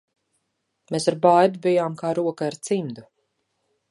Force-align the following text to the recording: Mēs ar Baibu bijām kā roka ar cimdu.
Mēs 0.95 1.05
ar 1.11 1.17
Baibu 1.25 1.61
bijām 1.67 1.99
kā 2.01 2.13
roka 2.21 2.47
ar 2.53 2.59
cimdu. 2.69 3.07